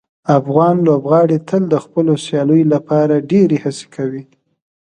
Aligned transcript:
افغان 0.39 0.75
لوبغاړي 0.87 1.37
تل 1.49 1.63
د 1.69 1.75
خپلو 1.85 2.13
سیالیو 2.25 2.71
لپاره 2.73 3.25
ډیرې 3.31 3.57
هڅې 3.63 3.85
کوي. 3.95 4.23